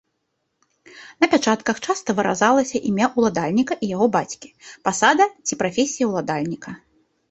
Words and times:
На 1.23 1.29
пячатках 1.33 1.77
часта 1.85 2.09
выразалася 2.21 2.77
імя 2.93 3.11
ўладальніка 3.17 3.73
і 3.83 3.93
яго 3.95 4.05
бацькі, 4.19 4.53
пасада 4.89 5.33
ці 5.45 5.53
прафесія 5.65 6.05
ўладальніка. 6.15 6.71